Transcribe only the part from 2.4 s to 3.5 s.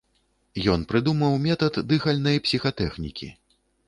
псіхатэхнікі.